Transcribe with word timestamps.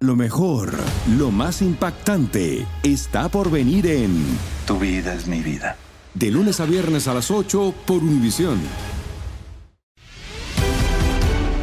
Lo 0.00 0.14
mejor, 0.14 0.74
lo 1.18 1.32
más 1.32 1.60
impactante, 1.60 2.64
está 2.84 3.28
por 3.28 3.50
venir 3.50 3.84
en 3.88 4.24
Tu 4.64 4.78
vida 4.78 5.12
es 5.12 5.26
mi 5.26 5.40
vida. 5.40 5.76
De 6.14 6.30
lunes 6.30 6.60
a 6.60 6.66
viernes 6.66 7.08
a 7.08 7.14
las 7.14 7.32
8 7.32 7.74
por 7.84 8.04
Univisión. 8.04 8.60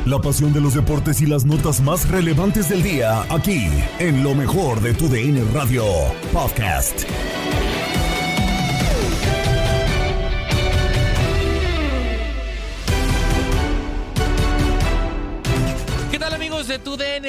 La 0.05 0.19
pasión 0.19 0.51
de 0.51 0.59
los 0.59 0.73
deportes 0.73 1.21
y 1.21 1.27
las 1.27 1.45
notas 1.45 1.79
más 1.79 2.09
relevantes 2.09 2.67
del 2.67 2.83
día, 2.83 3.21
aquí, 3.33 3.69
en 3.99 4.21
lo 4.21 4.35
mejor 4.35 4.81
de 4.81 4.93
tu 4.93 5.07
DN 5.07 5.41
Radio 5.53 5.85
Podcast. 6.33 7.05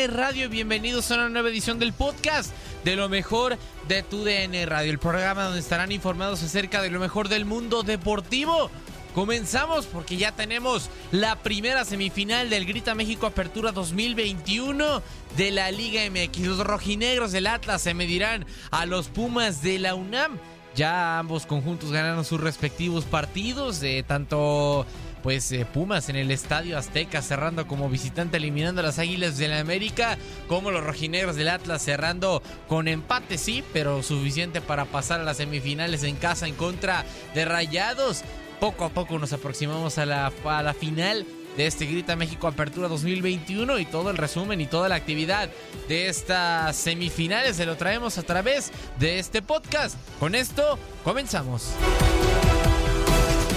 Radio? 0.09 0.49
Bienvenidos 0.49 1.11
a 1.11 1.15
una 1.15 1.29
nueva 1.29 1.49
edición 1.49 1.79
del 1.79 1.93
podcast 1.93 2.53
de 2.85 2.97
lo 2.97 3.09
mejor 3.09 3.59
de 3.89 4.03
tu 4.03 4.25
DN 4.25 4.67
Radio, 4.67 4.91
el 4.91 4.99
programa 4.99 5.45
donde 5.45 5.61
estarán 5.61 5.93
informados 5.93 6.43
acerca 6.43 6.83
de 6.83 6.91
lo 6.91 7.01
mejor 7.01 7.29
del 7.29 7.45
mundo 7.45 7.83
deportivo. 7.83 8.71
Comenzamos 9.15 9.87
porque 9.87 10.17
ya 10.17 10.33
tenemos 10.33 10.91
la 11.11 11.37
primera 11.37 11.85
semifinal 11.85 12.51
del 12.51 12.67
Grita 12.67 12.95
México 12.95 13.27
Apertura 13.27 13.73
2021 13.73 15.03
de 15.37 15.51
la 15.51 15.71
Liga 15.71 16.03
MX. 16.11 16.39
Los 16.47 16.59
rojinegros 16.59 17.33
del 17.33 17.47
Atlas 17.47 17.83
se 17.83 17.95
medirán 17.95 18.45
a 18.71 18.87
los 18.87 19.09
Pumas 19.09 19.63
de 19.63 19.79
la 19.79 19.95
UNAM. 19.95 20.39
Ya 20.75 21.19
ambos 21.19 21.47
conjuntos 21.47 21.91
ganaron 21.91 22.27
sus 22.27 22.41
respectivos 22.41 23.05
partidos, 23.05 23.83
eh, 23.83 24.05
tanto 24.07 24.85
pues 25.27 25.51
eh, 25.51 25.67
Pumas 25.67 26.09
en 26.09 26.15
el 26.15 26.31
Estadio 26.31 26.79
Azteca 26.79 27.21
cerrando 27.21 27.67
como 27.67 27.89
visitante 27.89 28.37
eliminando 28.37 28.81
a 28.81 28.85
las 28.85 29.01
Águilas 29.01 29.37
de 29.37 29.49
la 29.49 29.59
América, 29.59 30.19
como 30.47 30.71
los 30.71 30.85
rojinegros 30.85 31.35
del 31.35 31.49
Atlas 31.49 31.83
cerrando 31.83 32.45
con 32.69 32.87
empate 32.87 33.37
sí, 33.37 33.65
pero 33.73 34.05
suficiente 34.05 34.61
para 34.61 34.85
pasar 34.85 35.21
a 35.21 35.25
las 35.25 35.39
semifinales 35.39 36.05
en 36.05 36.15
casa 36.15 36.47
en 36.47 36.55
contra 36.55 37.05
de 37.35 37.45
Rayados. 37.45 38.23
Poco 38.61 38.85
a 38.85 38.91
poco 38.91 39.19
nos 39.19 39.33
aproximamos 39.33 39.99
a 39.99 40.07
la, 40.07 40.33
a 40.45 40.63
la 40.63 40.75
final 40.75 41.27
de 41.57 41.67
este 41.67 41.87
Grita 41.87 42.15
México 42.15 42.47
Apertura 42.47 42.87
2021 42.87 43.81
y 43.81 43.85
todo 43.85 44.11
el 44.11 44.19
resumen 44.19 44.61
y 44.61 44.67
toda 44.67 44.89
la 44.89 44.95
actividad 44.95 45.51
de 45.89 46.07
estas 46.07 46.77
semifinales 46.77 47.57
se 47.57 47.67
lo 47.67 47.77
traemos 47.77 48.17
a 48.19 48.23
través 48.23 48.71
de 49.01 49.19
este 49.19 49.43
podcast. 49.43 49.97
Con 50.21 50.37
esto 50.37 50.79
comenzamos. 51.03 51.73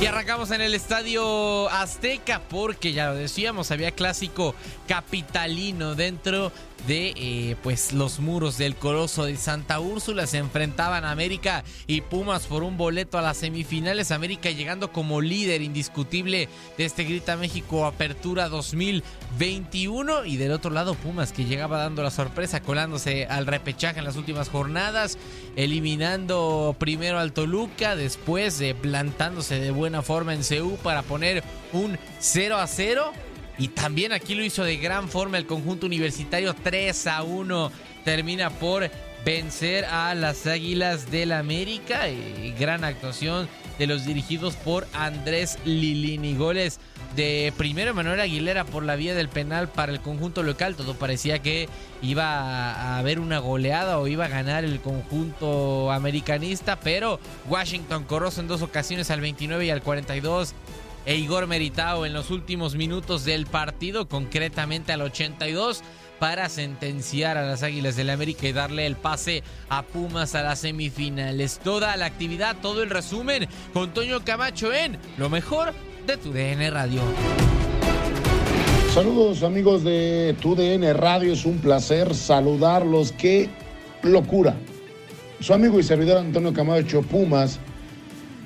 Y 0.02 0.06
arrancamos 0.06 0.50
en 0.52 0.62
el 0.62 0.74
estadio 0.76 1.70
Azteca 1.70 2.42
porque 2.50 2.94
ya 2.94 3.08
lo 3.08 3.16
decíamos, 3.16 3.70
había 3.70 3.92
clásico 3.92 4.56
capitalino 4.88 5.94
dentro 5.94 6.54
de 6.88 7.14
eh, 7.16 7.56
pues 7.64 7.94
los 7.94 8.20
muros 8.20 8.58
del 8.58 8.76
Coloso 8.76 9.26
de 9.26 9.36
Santa 9.38 9.80
Úrsula. 9.80 10.28
Se 10.28 10.38
enfrentaban 10.38 11.06
América 11.06 11.64
y 11.88 12.02
Pumas 12.02 12.48
por 12.48 12.64
un 12.64 12.78
boleto 12.78 13.18
a 13.18 13.22
las 13.22 13.38
semifinales. 13.38 14.12
América 14.12 14.52
llegando 14.52 14.92
como 14.92 15.22
líder 15.22 15.62
indiscutible 15.62 16.50
de 16.78 16.86
este 16.86 17.04
Grita 17.04 17.38
México 17.38 17.86
Apertura 17.86 18.50
2021 18.50 20.26
y 20.26 20.38
del 20.38 20.52
otro 20.52 20.72
lado 20.72 20.96
Pumas 20.96 21.32
que 21.32 21.46
llegaba 21.46 21.80
dando 21.80 22.04
la 22.04 22.12
sorpresa 22.12 22.62
colándose 22.62 23.26
al 23.26 23.48
repechaje 23.48 24.00
en 24.00 24.06
las 24.06 24.16
últimas 24.16 24.50
jornadas 24.50 25.18
eliminando 25.56 26.76
primero 26.80 27.20
al 27.20 27.34
Toluca 27.34 27.96
después 27.96 28.60
de 28.60 28.76
plantándose 28.76 29.60
de 29.60 29.72
buena 29.72 30.02
forma 30.02 30.34
en 30.34 30.42
CU 30.44 30.78
para 30.78 31.04
poner 31.04 31.44
un 31.74 31.98
0 32.20 32.58
a 32.58 32.68
0 32.68 33.12
y 33.60 33.68
también 33.68 34.14
aquí 34.14 34.36
lo 34.36 34.44
hizo 34.44 34.64
de 34.64 34.78
gran 34.78 35.10
forma 35.10 35.38
el 35.38 35.46
conjunto 35.46 35.86
universitario 35.86 36.56
3 36.56 37.08
a 37.08 37.24
1. 37.24 37.72
Termina 38.06 38.50
por 38.50 38.90
vencer 39.26 39.84
a 39.84 40.16
las 40.16 40.48
Águilas 40.48 41.12
del 41.12 41.34
América. 41.34 42.10
Y 42.10 42.56
gran 42.58 42.86
actuación 42.86 43.50
de 43.78 43.86
los 43.86 44.06
dirigidos 44.06 44.56
por 44.56 44.88
Andrés 44.94 45.60
Lilini. 45.66 46.36
Goles 46.36 46.80
de 47.18 47.52
primero 47.58 47.94
Manuel 47.94 48.22
Aguilera 48.22 48.64
por 48.64 48.84
la 48.84 48.96
vía 48.96 49.14
del 49.14 49.28
penal 49.28 49.68
para 49.68 49.92
el 49.92 50.00
conjunto 50.00 50.42
local. 50.42 50.76
Todo 50.76 50.94
parecía 50.94 51.40
que 51.40 51.68
iba 52.02 52.72
a 52.72 52.98
haber 52.98 53.20
una 53.20 53.40
goleada 53.40 54.00
o 54.00 54.08
iba 54.08 54.24
a 54.24 54.30
ganar 54.30 54.64
el 54.64 54.80
conjunto 54.80 55.92
americanista. 55.92 56.80
Pero 56.80 57.20
Washington 57.50 58.06
Corroso 58.06 58.40
en 58.40 58.48
dos 58.48 58.62
ocasiones 58.62 59.12
al 59.12 59.20
29 59.20 59.66
y 59.66 59.70
al 59.70 59.82
42 59.82 60.54
e 61.06 61.16
Igor 61.16 61.48
Meritao 61.48 62.06
en 62.06 62.14
los 62.14 62.32
últimos 62.32 62.76
minutos 62.76 63.26
del 63.26 63.46
partido, 63.46 64.08
concretamente 64.08 64.92
al 64.92 65.02
82, 65.02 65.82
para 66.20 66.50
sentenciar 66.50 67.38
a 67.38 67.46
las 67.46 67.64
Águilas 67.64 67.96
del 67.96 68.08
la 68.08 68.14
América 68.14 68.48
y 68.48 68.52
darle 68.52 68.86
el 68.86 68.96
pase 68.96 69.42
a 69.70 69.84
Pumas 69.84 70.36
a 70.36 70.44
las 70.44 70.60
semifinales. 70.60 71.60
Toda 71.64 71.96
la 71.98 72.06
actividad, 72.06 72.58
todo 72.62 72.84
el 72.84 72.90
resumen 72.90 73.48
con 73.74 73.94
Toño 73.94 74.24
Camacho 74.24 74.74
en 74.74 74.98
Lo 75.18 75.30
mejor 75.30 75.74
de 76.06 76.18
tu 76.18 76.32
DN 76.32 76.70
Radio. 76.70 77.02
Saludos 78.94 79.44
amigos 79.44 79.84
de 79.84 80.36
tu 80.42 80.56
DN 80.56 80.94
Radio, 80.94 81.34
es 81.34 81.46
un 81.46 81.60
placer 81.60 82.14
saludarlos. 82.14 83.12
Qué 83.12 83.48
locura. 84.04 84.56
Su 85.40 85.54
amigo 85.54 85.80
y 85.80 85.84
servidor 85.84 86.18
Antonio 86.18 86.52
Camacho 86.52 87.02
Pumas 87.02 87.60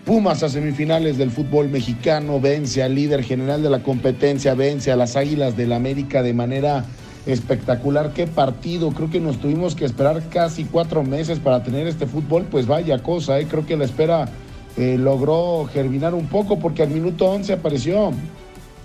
Pumas 0.05 0.43
a 0.43 0.49
semifinales 0.49 1.17
del 1.17 1.31
fútbol 1.31 1.69
mexicano, 1.69 2.41
vence 2.41 2.83
al 2.83 2.93
líder 2.93 3.23
general 3.23 3.63
de 3.63 3.69
la 3.69 3.83
competencia, 3.83 4.53
vence 4.53 4.91
a 4.91 4.97
las 4.97 5.15
Águilas 5.15 5.55
del 5.55 5.71
América 5.71 6.21
de 6.21 6.33
manera 6.33 6.83
espectacular. 7.25 8.11
Qué 8.11 8.27
partido, 8.27 8.91
creo 8.91 9.09
que 9.09 9.21
nos 9.21 9.39
tuvimos 9.39 9.75
que 9.75 9.85
esperar 9.85 10.21
casi 10.27 10.65
cuatro 10.65 11.03
meses 11.03 11.39
para 11.39 11.63
tener 11.63 11.87
este 11.87 12.05
fútbol, 12.05 12.43
pues 12.51 12.67
vaya 12.67 13.01
cosa, 13.01 13.39
¿eh? 13.39 13.47
creo 13.49 13.65
que 13.65 13.77
la 13.77 13.85
espera 13.85 14.27
eh, 14.75 14.97
logró 14.99 15.69
germinar 15.71 16.13
un 16.13 16.27
poco 16.27 16.59
porque 16.59 16.83
al 16.83 16.89
minuto 16.89 17.25
11 17.27 17.53
apareció 17.53 18.11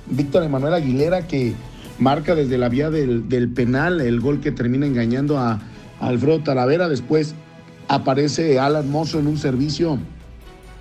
Víctor 0.07 0.45
Emanuel 0.45 0.75
Aguilera 0.75 1.27
que 1.27 1.53
marca 1.99 2.37
desde 2.37 2.59
la 2.59 2.69
vía 2.69 2.91
del, 2.91 3.53
penal 3.57 4.01
el 4.01 4.21
gol 4.21 4.41
que 4.41 4.53
termina 4.53 4.87
engañando 4.87 5.37
a, 5.37 5.61
a 5.99 6.07
Alfredo 6.07 6.45
Talavera. 6.45 6.89
Después 6.89 7.35
aparece 7.89 8.61
Alan 8.61 8.89
Mozo 8.89 9.19
en 9.19 9.27
un 9.27 9.37
servicio 9.37 9.99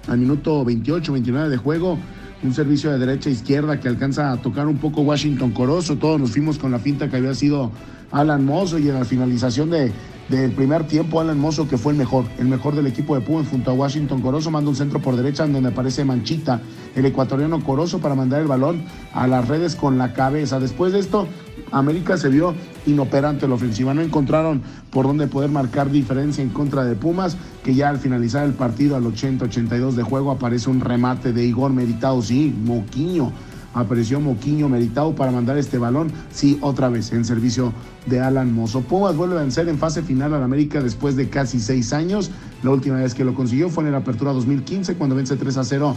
al 0.08 0.18
minuto 0.18 0.64
28, 0.66 1.14
29 1.14 1.50
de 1.50 1.58
juego. 1.58 1.98
Un 2.44 2.54
servicio 2.54 2.92
de 2.92 3.00
derecha 3.00 3.30
a 3.30 3.34
izquierda 3.34 3.80
que 3.80 3.88
alcanza 3.88 4.32
a 4.32 4.38
tocar 4.38 4.68
un 4.68 4.78
poco 4.78 5.02
Washington 5.02 5.52
Corozo. 5.52 5.98
Todos 5.98 6.20
nos 6.20 6.32
fuimos 6.32 6.58
con 6.58 6.72
la 6.72 6.80
finta 6.80 7.10
que 7.10 7.18
había 7.18 7.34
sido 7.34 7.72
Alan 8.12 8.46
Mozo 8.46 8.78
y 8.78 8.90
en 8.90 8.96
la 8.96 9.06
finalización 9.06 9.70
de, 9.72 9.92
del 10.30 10.52
primer 10.52 10.86
tiempo, 10.88 11.22
Alan 11.22 11.40
Mozo, 11.40 11.68
que 11.68 11.78
fue 11.78 11.94
el 11.94 11.98
mejor, 11.98 12.26
el 12.38 12.48
mejor 12.48 12.76
del 12.76 12.88
equipo 12.88 13.16
de 13.16 13.22
Pumas 13.22 13.48
junto 13.48 13.72
a 13.72 13.74
Washington 13.74 14.22
Corozo, 14.22 14.52
manda 14.52 14.70
un 14.70 14.76
centro 14.76 15.02
por 15.02 15.16
derecha 15.16 15.48
donde 15.48 15.70
aparece 15.70 16.04
Manchita, 16.04 16.62
el 16.96 17.06
ecuatoriano 17.06 17.64
Corozo, 17.64 18.00
para 18.00 18.16
mandar 18.16 18.42
el 18.42 18.48
balón 18.48 18.84
a 19.14 19.26
las 19.28 19.48
redes 19.48 19.76
con 19.76 19.98
la 19.98 20.14
cabeza. 20.14 20.60
Después 20.60 20.92
de 20.92 21.00
esto, 21.00 21.28
América 21.72 22.18
se 22.18 22.28
vio 22.30 22.56
inoperante 22.86 23.48
la 23.48 23.56
ofensiva. 23.56 23.94
No 23.94 24.02
encontraron 24.02 24.62
por 24.90 25.06
dónde 25.06 25.28
poder 25.28 25.50
marcar 25.50 25.92
diferencia 25.92 26.44
en 26.44 26.50
contra 26.50 26.84
de 26.84 26.96
Pumas, 26.96 27.38
que 27.64 27.74
ya 27.74 27.90
al 27.90 27.98
finalizar 27.98 28.46
el 28.46 28.54
partido 28.54 28.96
al 28.96 29.04
80-82 29.04 29.92
de 29.92 30.04
juego 30.04 30.32
aparece 30.32 30.70
un 30.70 30.82
remate 30.82 31.32
de 31.32 31.46
Igor 31.46 31.72
Meritado, 31.72 32.22
sí, 32.22 32.54
Moquiño. 32.66 33.32
Apareció 33.74 34.20
Moquiño 34.20 34.70
Meritado 34.70 35.14
para 35.14 35.32
mandar 35.32 35.58
este 35.58 35.78
balón, 35.78 36.12
sí, 36.32 36.58
otra 36.62 36.90
vez 36.90 37.12
en 37.12 37.26
servicio 37.26 37.74
de 38.06 38.20
Alan 38.20 38.54
Mozo. 38.54 38.82
Pumas 38.82 39.16
vuelve 39.16 39.36
a 39.36 39.42
vencer 39.42 39.70
en 39.70 39.78
fase 39.78 40.02
final 40.02 40.34
al 40.34 40.44
América 40.44 40.82
después 40.82 41.16
de 41.16 41.30
casi 41.30 41.60
seis 41.60 41.94
años. 41.94 42.32
La 42.64 42.72
última 42.72 42.98
vez 42.98 43.14
que 43.14 43.24
lo 43.24 43.34
consiguió 43.34 43.70
fue 43.70 43.84
en 43.84 43.92
la 43.92 44.00
apertura 44.00 44.34
2015, 44.34 44.96
cuando 44.96 45.16
vence 45.16 45.36
3 45.36 45.58
a 45.58 45.64
0 45.64 45.96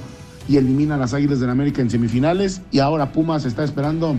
y 0.49 0.57
elimina 0.57 0.97
a 0.97 0.99
las 0.99 1.15
Águilas 1.15 1.41
del 1.41 1.51
América 1.51 1.81
en 1.81 1.91
semifinales. 1.91 2.63
Y 2.71 2.81
ahora 2.81 3.13
Pumas 3.13 3.45
está 3.45 3.65
esperando 3.65 4.17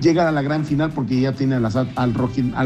llegar 0.00 0.26
a 0.26 0.32
la 0.32 0.42
gran 0.42 0.64
final 0.64 0.92
porque 0.92 1.20
ya 1.20 1.32
tiene 1.32 1.56
al, 1.56 2.14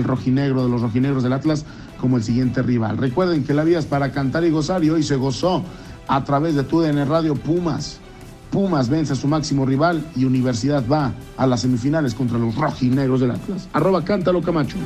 rojinegro 0.04 0.62
de 0.62 0.70
los 0.70 0.80
rojinegros 0.80 1.22
del 1.22 1.32
Atlas 1.32 1.64
como 2.00 2.16
el 2.16 2.22
siguiente 2.22 2.62
rival. 2.62 2.98
Recuerden 2.98 3.44
que 3.44 3.54
la 3.54 3.64
vida 3.64 3.78
es 3.78 3.86
para 3.86 4.12
cantar 4.12 4.44
y 4.44 4.50
gozar 4.50 4.84
y 4.84 4.90
hoy 4.90 5.02
se 5.02 5.16
gozó 5.16 5.64
a 6.06 6.24
través 6.24 6.54
de 6.54 6.62
TUDN 6.62 7.08
Radio 7.08 7.34
Pumas. 7.34 8.00
Pumas 8.50 8.88
vence 8.88 9.12
a 9.12 9.16
su 9.16 9.28
máximo 9.28 9.66
rival 9.66 10.04
y 10.16 10.24
Universidad 10.24 10.84
va 10.90 11.12
a 11.36 11.46
las 11.46 11.62
semifinales 11.62 12.14
contra 12.14 12.38
los 12.38 12.54
rojinegros 12.54 13.20
del 13.20 13.32
Atlas. 13.32 13.68
Arroba 13.72 14.04
cántalo 14.04 14.42
Camacho. 14.42 14.76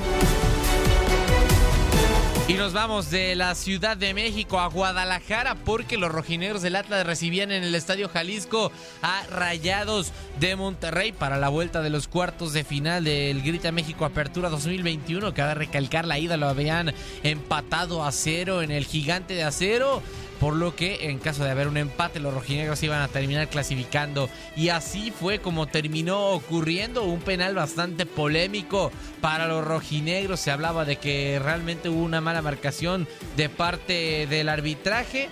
Y 2.49 2.55
nos 2.55 2.73
vamos 2.73 3.11
de 3.11 3.35
la 3.35 3.55
Ciudad 3.55 3.95
de 3.95 4.15
México 4.15 4.59
a 4.59 4.69
Guadalajara 4.69 5.55
porque 5.55 5.99
los 5.99 6.11
rojinegros 6.11 6.63
del 6.63 6.77
Atlas 6.77 7.07
recibían 7.07 7.53
en 7.53 7.63
el 7.63 7.75
Estadio 7.75 8.09
Jalisco 8.09 8.73
a 9.03 9.23
Rayados 9.31 10.13
de 10.41 10.57
Monterrey 10.57 11.13
para 11.13 11.37
la 11.37 11.51
vuelta 11.51 11.83
de 11.83 11.91
los 11.91 12.09
cuartos 12.09 12.55
de 12.55 12.65
final 12.65 13.05
del 13.05 13.43
Grita 13.43 13.71
México 13.71 14.07
Apertura 14.07 14.49
2021. 14.49 15.35
Cabe 15.35 15.57
recalcar 15.57 16.07
la 16.07 16.19
ida, 16.19 16.39
lo 16.39 16.49
habían 16.49 16.95
empatado 17.23 18.03
a 18.03 18.13
cero 18.13 18.63
en 18.63 18.71
el 18.71 18.87
Gigante 18.87 19.35
de 19.35 19.45
Acero 19.45 20.01
por 20.41 20.55
lo 20.55 20.75
que 20.75 21.09
en 21.09 21.19
caso 21.19 21.45
de 21.45 21.51
haber 21.51 21.69
un 21.69 21.77
empate 21.77 22.21
los 22.21 22.35
rojinegros 22.35 22.83
iban 22.83 23.03
a 23.03 23.09
terminar 23.09 23.49
clasificando. 23.49 24.29
Y 24.57 24.69
así 24.69 25.11
fue 25.11 25.41
como 25.41 25.67
terminó 25.67 26.31
ocurriendo 26.31 27.05
un 27.05 27.21
penal 27.21 27.55
bastante 27.55 28.07
polémico 28.07 28.93
para 29.21 29.47
los 29.47 29.65
rojinegros. 29.65 30.41
Se 30.41 30.51
hablaba 30.51 30.85
de 30.85 30.97
que 30.97 31.41
realmente 31.43 31.89
hubo 31.89 32.03
una 32.03 32.21
mala 32.21 32.43
marcación 32.43 33.09
de 33.37 33.49
parte 33.49 34.27
del 34.29 34.49
arbitraje 34.49 35.29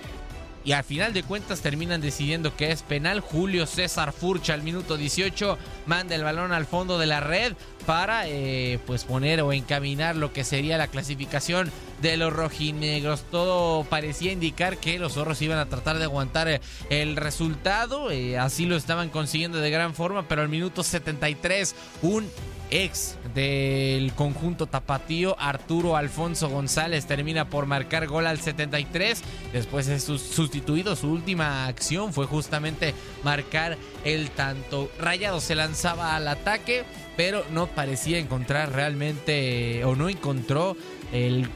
y 0.66 0.72
al 0.72 0.82
final 0.82 1.12
de 1.12 1.22
cuentas 1.22 1.60
terminan 1.60 2.00
decidiendo 2.00 2.56
que 2.56 2.72
es 2.72 2.82
penal. 2.82 3.20
Julio 3.20 3.66
César 3.66 4.12
Furcha 4.12 4.52
al 4.52 4.64
minuto 4.64 4.96
18 4.96 5.56
manda 5.86 6.16
el 6.16 6.24
balón 6.24 6.50
al 6.50 6.66
fondo 6.66 6.98
de 6.98 7.06
la 7.06 7.20
red 7.20 7.52
para 7.86 8.26
eh, 8.26 8.80
pues 8.84 9.04
poner 9.04 9.40
o 9.42 9.52
encaminar 9.52 10.16
lo 10.16 10.32
que 10.32 10.42
sería 10.42 10.76
la 10.76 10.88
clasificación 10.88 11.70
de 12.02 12.16
los 12.16 12.32
rojinegros. 12.32 13.22
Todo 13.30 13.84
parecía 13.84 14.32
indicar 14.32 14.78
que 14.78 14.98
los 14.98 15.12
zorros 15.12 15.40
iban 15.40 15.58
a 15.58 15.68
tratar 15.68 15.98
de 15.98 16.04
aguantar 16.04 16.48
eh, 16.48 16.60
el 16.90 17.14
resultado. 17.14 18.10
Eh, 18.10 18.36
así 18.36 18.66
lo 18.66 18.74
estaban 18.74 19.08
consiguiendo 19.08 19.58
de 19.58 19.70
gran 19.70 19.94
forma, 19.94 20.26
pero 20.26 20.42
al 20.42 20.48
minuto 20.48 20.82
73 20.82 21.76
un 22.02 22.28
ex 22.72 23.14
del 23.36 24.14
conjunto 24.14 24.66
tapatío, 24.66 25.36
Arturo 25.38 25.94
Alfonso 25.94 26.48
González, 26.48 27.04
termina 27.04 27.50
por 27.50 27.66
marcar 27.66 28.06
gol 28.06 28.26
al 28.26 28.40
73. 28.40 29.22
Después 29.52 29.88
es 29.88 30.04
sustituido. 30.04 30.96
Su 30.96 31.12
última 31.12 31.66
acción 31.66 32.14
fue 32.14 32.24
justamente 32.26 32.94
marcar 33.22 33.76
el 34.04 34.30
tanto. 34.30 34.90
Rayado 34.98 35.40
se 35.40 35.54
lanzaba 35.54 36.16
al 36.16 36.28
ataque, 36.28 36.84
pero 37.18 37.44
no 37.52 37.66
parecía 37.66 38.18
encontrar 38.18 38.72
realmente 38.72 39.84
o 39.84 39.94
no 39.94 40.08
encontró 40.08 40.74
el 41.12 41.46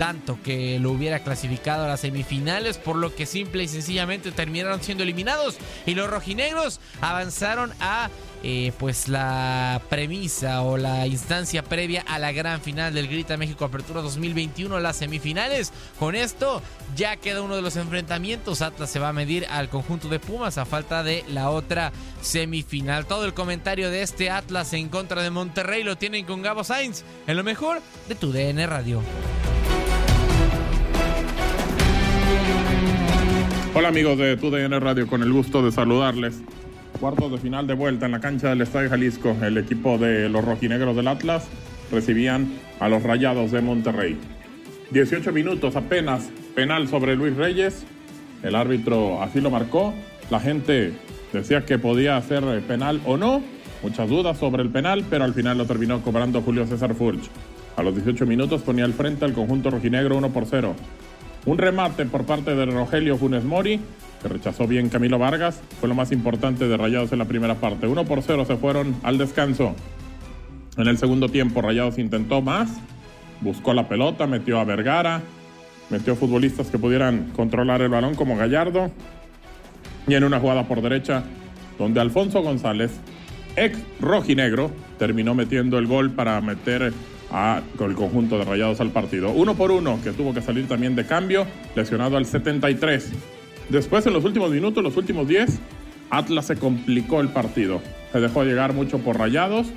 tanto 0.00 0.38
que 0.42 0.78
lo 0.78 0.92
hubiera 0.92 1.18
clasificado 1.18 1.84
a 1.84 1.88
las 1.88 2.00
semifinales, 2.00 2.78
por 2.78 2.96
lo 2.96 3.14
que 3.14 3.26
simple 3.26 3.64
y 3.64 3.68
sencillamente 3.68 4.32
terminaron 4.32 4.82
siendo 4.82 5.04
eliminados 5.04 5.58
y 5.84 5.94
los 5.94 6.08
rojinegros 6.08 6.80
avanzaron 7.02 7.70
a 7.80 8.08
eh, 8.42 8.72
pues 8.78 9.08
la 9.08 9.82
premisa 9.90 10.62
o 10.62 10.78
la 10.78 11.06
instancia 11.06 11.62
previa 11.62 12.02
a 12.08 12.18
la 12.18 12.32
gran 12.32 12.62
final 12.62 12.94
del 12.94 13.08
Grita 13.08 13.36
México 13.36 13.66
Apertura 13.66 14.00
2021, 14.00 14.80
las 14.80 14.96
semifinales. 14.96 15.70
Con 15.98 16.14
esto 16.14 16.62
ya 16.96 17.16
queda 17.16 17.42
uno 17.42 17.56
de 17.56 17.60
los 17.60 17.76
enfrentamientos. 17.76 18.62
Atlas 18.62 18.88
se 18.88 19.00
va 19.00 19.10
a 19.10 19.12
medir 19.12 19.44
al 19.50 19.68
conjunto 19.68 20.08
de 20.08 20.18
Pumas 20.18 20.56
a 20.56 20.64
falta 20.64 21.02
de 21.02 21.26
la 21.28 21.50
otra 21.50 21.92
semifinal. 22.22 23.04
Todo 23.04 23.26
el 23.26 23.34
comentario 23.34 23.90
de 23.90 24.00
este 24.00 24.30
Atlas 24.30 24.72
en 24.72 24.88
contra 24.88 25.22
de 25.22 25.28
Monterrey 25.28 25.82
lo 25.82 25.98
tienen 25.98 26.24
con 26.24 26.40
Gabo 26.40 26.64
Sainz 26.64 27.04
en 27.26 27.36
lo 27.36 27.44
mejor 27.44 27.82
de 28.08 28.14
tu 28.14 28.32
DN 28.32 28.66
Radio. 28.66 29.02
Hola 33.80 33.88
amigos 33.88 34.18
de 34.18 34.36
TUDN 34.36 34.78
Radio, 34.78 35.06
con 35.06 35.22
el 35.22 35.32
gusto 35.32 35.62
de 35.62 35.72
saludarles. 35.72 36.42
Cuartos 37.00 37.32
de 37.32 37.38
final 37.38 37.66
de 37.66 37.72
vuelta 37.72 38.04
en 38.04 38.12
la 38.12 38.20
cancha 38.20 38.50
del 38.50 38.60
Estadio 38.60 38.90
Jalisco. 38.90 39.34
El 39.40 39.56
equipo 39.56 39.96
de 39.96 40.28
los 40.28 40.44
rojinegros 40.44 40.94
del 40.94 41.08
Atlas 41.08 41.48
recibían 41.90 42.52
a 42.78 42.90
los 42.90 43.02
Rayados 43.02 43.52
de 43.52 43.62
Monterrey. 43.62 44.18
18 44.90 45.32
minutos 45.32 45.76
apenas, 45.76 46.28
penal 46.54 46.88
sobre 46.88 47.16
Luis 47.16 47.34
Reyes. 47.34 47.86
El 48.42 48.54
árbitro 48.54 49.22
así 49.22 49.40
lo 49.40 49.48
marcó. 49.48 49.94
La 50.28 50.40
gente 50.40 50.92
decía 51.32 51.64
que 51.64 51.78
podía 51.78 52.18
hacer 52.18 52.44
penal 52.68 53.00
o 53.06 53.16
no. 53.16 53.40
Muchas 53.82 54.10
dudas 54.10 54.36
sobre 54.36 54.62
el 54.62 54.68
penal, 54.68 55.06
pero 55.08 55.24
al 55.24 55.32
final 55.32 55.56
lo 55.56 55.64
terminó 55.64 56.02
cobrando 56.02 56.42
Julio 56.42 56.66
César 56.66 56.94
Furch. 56.94 57.30
A 57.78 57.82
los 57.82 57.94
18 57.94 58.26
minutos 58.26 58.60
ponía 58.60 58.84
al 58.84 58.92
frente 58.92 59.24
al 59.24 59.32
conjunto 59.32 59.70
rojinegro 59.70 60.18
1 60.18 60.28
por 60.34 60.44
0. 60.44 60.74
Un 61.46 61.56
remate 61.56 62.04
por 62.04 62.26
parte 62.26 62.54
de 62.54 62.66
Rogelio 62.66 63.16
Funes 63.16 63.44
Mori, 63.44 63.80
que 64.20 64.28
rechazó 64.28 64.66
bien 64.66 64.90
Camilo 64.90 65.18
Vargas, 65.18 65.62
fue 65.80 65.88
lo 65.88 65.94
más 65.94 66.12
importante 66.12 66.68
de 66.68 66.76
Rayados 66.76 67.12
en 67.12 67.18
la 67.18 67.24
primera 67.24 67.54
parte. 67.54 67.86
1 67.86 68.04
por 68.04 68.22
0 68.22 68.44
se 68.44 68.56
fueron 68.56 68.94
al 69.02 69.16
descanso. 69.16 69.74
En 70.76 70.86
el 70.86 70.98
segundo 70.98 71.28
tiempo 71.28 71.62
Rayados 71.62 71.98
intentó 71.98 72.42
más, 72.42 72.70
buscó 73.40 73.72
la 73.72 73.88
pelota, 73.88 74.26
metió 74.26 74.60
a 74.60 74.64
Vergara, 74.64 75.22
metió 75.88 76.14
futbolistas 76.14 76.68
que 76.68 76.78
pudieran 76.78 77.30
controlar 77.34 77.80
el 77.80 77.88
balón 77.88 78.14
como 78.14 78.36
Gallardo. 78.36 78.90
Y 80.06 80.14
en 80.14 80.24
una 80.24 80.40
jugada 80.40 80.68
por 80.68 80.82
derecha, 80.82 81.24
donde 81.78 82.00
Alfonso 82.00 82.42
González, 82.42 82.92
ex 83.56 83.78
rojinegro, 84.00 84.70
terminó 84.98 85.34
metiendo 85.34 85.78
el 85.78 85.86
gol 85.86 86.10
para 86.10 86.40
meter 86.42 86.92
con 87.76 87.90
el 87.90 87.96
conjunto 87.96 88.38
de 88.38 88.44
Rayados 88.44 88.80
al 88.80 88.90
partido. 88.90 89.30
Uno 89.30 89.54
por 89.54 89.70
uno, 89.70 89.98
que 90.02 90.10
tuvo 90.12 90.34
que 90.34 90.42
salir 90.42 90.66
también 90.66 90.96
de 90.96 91.06
cambio, 91.06 91.46
lesionado 91.74 92.16
al 92.16 92.26
73. 92.26 93.12
Después, 93.68 94.06
en 94.06 94.12
los 94.12 94.24
últimos 94.24 94.50
minutos, 94.50 94.82
los 94.82 94.96
últimos 94.96 95.28
10, 95.28 95.60
Atlas 96.10 96.46
se 96.46 96.56
complicó 96.56 97.20
el 97.20 97.28
partido. 97.28 97.80
Se 98.12 98.20
dejó 98.20 98.42
llegar 98.42 98.72
mucho 98.72 98.98
por 98.98 99.16
Rayados, 99.18 99.68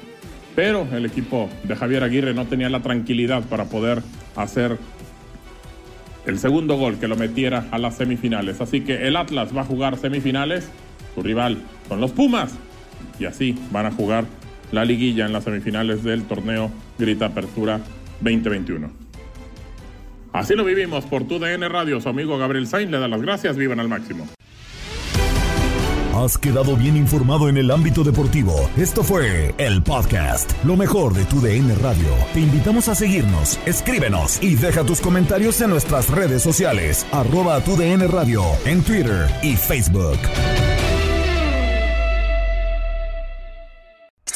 pero 0.56 0.88
el 0.92 1.06
equipo 1.06 1.50
de 1.64 1.76
Javier 1.76 2.04
Aguirre 2.04 2.34
no 2.34 2.46
tenía 2.46 2.70
la 2.70 2.82
tranquilidad 2.82 3.44
para 3.44 3.66
poder 3.66 4.02
hacer 4.36 4.78
el 6.26 6.40
segundo 6.40 6.78
gol 6.78 6.98
que 7.00 7.08
lo 7.08 7.16
metiera 7.16 7.68
a 7.72 7.78
las 7.78 7.98
semifinales. 7.98 8.62
Así 8.62 8.82
que 8.82 9.08
el 9.08 9.16
Atlas 9.16 9.56
va 9.56 9.62
a 9.62 9.66
jugar 9.66 9.98
semifinales, 9.98 10.70
su 11.14 11.22
rival 11.22 11.58
son 11.88 12.02
los 12.02 12.12
Pumas, 12.12 12.56
y 13.20 13.26
así 13.26 13.56
van 13.72 13.86
a 13.86 13.92
jugar 13.92 14.26
la 14.74 14.84
liguilla 14.84 15.26
en 15.26 15.34
las 15.34 15.44
semifinales 15.44 16.04
del 16.04 16.24
torneo 16.24 16.72
Grita 16.98 17.28
Apertura 17.28 17.80
2021. 18.22 18.90
Así 20.34 20.56
lo 20.56 20.66
vivimos 20.66 21.06
por 21.06 21.26
tu 21.26 21.38
DN 21.38 21.70
Radio. 21.70 22.02
Su 22.02 22.10
amigo 22.10 22.38
Gabriel 22.40 22.66
Sainz 22.66 22.92
le 22.92 23.00
da 23.00 23.08
las 23.08 23.22
gracias. 23.22 23.56
Vivan 23.56 23.80
al 23.80 23.88
máximo. 23.88 24.28
Has 26.16 26.38
quedado 26.38 26.76
bien 26.76 26.96
informado 26.96 27.50
en 27.50 27.58
el 27.58 27.70
ámbito 27.70 28.04
deportivo. 28.04 28.70
Esto 28.78 29.04
fue 29.04 29.54
el 29.58 29.84
podcast, 29.84 30.52
lo 30.64 30.76
mejor 30.76 31.14
de 31.14 31.26
tu 31.26 31.40
DN 31.42 31.74
Radio. 31.76 32.08
Te 32.34 32.40
invitamos 32.40 32.88
a 32.88 32.96
seguirnos, 32.96 33.60
escríbenos 33.66 34.42
y 34.42 34.56
deja 34.56 34.84
tus 34.84 35.02
comentarios 35.02 35.60
en 35.62 35.72
nuestras 35.72 36.10
redes 36.10 36.42
sociales, 36.44 37.06
arroba 37.12 37.60
tu 37.62 37.76
DN 37.76 38.08
Radio, 38.08 38.44
en 38.66 38.84
Twitter 38.84 39.28
y 39.42 39.56
Facebook. 39.56 40.20